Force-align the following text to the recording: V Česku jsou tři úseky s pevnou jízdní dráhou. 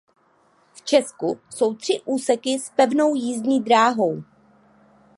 V 0.73 0.81
Česku 0.81 1.39
jsou 1.49 1.75
tři 1.75 2.01
úseky 2.05 2.59
s 2.59 2.69
pevnou 2.69 3.15
jízdní 3.15 3.63
dráhou. 3.63 4.23